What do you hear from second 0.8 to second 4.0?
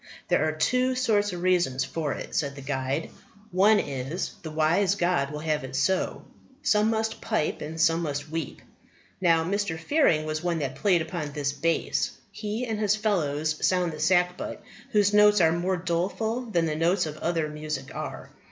sorts of reasons for it," said the guide; "one